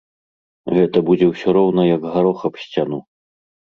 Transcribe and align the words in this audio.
Гэта 0.77 1.03
будзе 1.11 1.25
ўсё 1.33 1.49
роўна, 1.57 1.81
як 1.95 2.01
гарох 2.17 2.39
аб 2.51 2.55
сцяну. 2.63 2.99